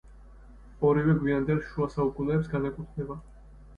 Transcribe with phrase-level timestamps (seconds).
[0.91, 3.19] ორივე გვიანდელ შუა საუკუნეებს განეკუთვნება.